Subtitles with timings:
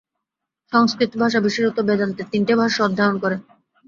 [0.71, 3.31] সংস্কৃত ভাষা বিশেষত বেদান্তের তিনটে ভাষ্য অধ্যয়ন কর।